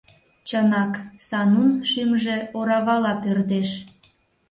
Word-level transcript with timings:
Чынак, 0.47 0.93
Санун 1.27 1.69
шӱмжӧ 1.89 2.37
оравала 2.57 3.13
пӧрдеш. 3.23 3.69